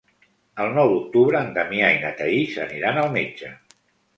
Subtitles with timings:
[0.63, 3.53] El nou d'octubre en Damià i na Thaís aniran al metge.